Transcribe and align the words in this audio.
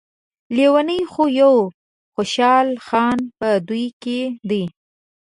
لیونی 0.55 1.01
خو 1.11 1.23
يو 1.39 1.55
خوشحال 2.13 2.67
خان 2.87 3.17
په 3.39 3.49
دوی 3.67 3.85
کې 4.03 4.19
دی. 4.49 4.63